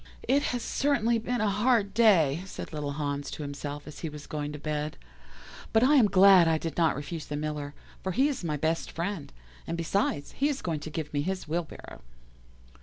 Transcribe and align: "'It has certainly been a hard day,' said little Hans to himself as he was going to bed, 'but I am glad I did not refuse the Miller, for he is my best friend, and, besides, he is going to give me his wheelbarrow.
"'It 0.27 0.41
has 0.41 0.63
certainly 0.63 1.19
been 1.19 1.41
a 1.41 1.47
hard 1.47 1.93
day,' 1.93 2.41
said 2.47 2.73
little 2.73 2.93
Hans 2.93 3.29
to 3.29 3.43
himself 3.43 3.85
as 3.85 3.99
he 3.99 4.09
was 4.09 4.25
going 4.25 4.51
to 4.51 4.57
bed, 4.57 4.97
'but 5.73 5.83
I 5.83 5.93
am 5.93 6.07
glad 6.07 6.47
I 6.47 6.57
did 6.57 6.75
not 6.75 6.95
refuse 6.95 7.27
the 7.27 7.35
Miller, 7.35 7.75
for 8.01 8.11
he 8.11 8.27
is 8.27 8.43
my 8.43 8.57
best 8.57 8.89
friend, 8.89 9.31
and, 9.67 9.77
besides, 9.77 10.31
he 10.31 10.49
is 10.49 10.63
going 10.63 10.79
to 10.79 10.89
give 10.89 11.13
me 11.13 11.21
his 11.21 11.47
wheelbarrow. 11.47 12.01